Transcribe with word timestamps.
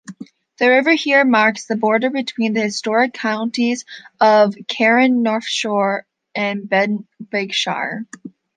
The 0.57 0.67
river 0.67 0.93
here 0.93 1.23
marks 1.23 1.67
the 1.67 1.75
border 1.75 2.09
between 2.09 2.53
the 2.55 2.61
historic 2.63 3.13
counties 3.13 3.85
of 4.19 4.55
Caernarfonshire 4.65 6.05
and 6.33 6.67
Denbighshire. 6.67 8.05